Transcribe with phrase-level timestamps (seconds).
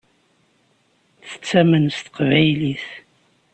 [1.29, 2.85] Tettamen s teqbaylit.